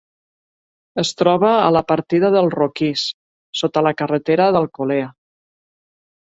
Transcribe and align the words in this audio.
Es 1.01 1.11
troba 1.17 1.51
a 1.65 1.67
la 1.75 1.83
Partida 1.91 2.31
del 2.37 2.49
Roquís, 2.55 3.03
sota 3.61 3.85
la 3.89 3.93
carretera 4.01 4.49
d'Alcolea. 4.57 5.13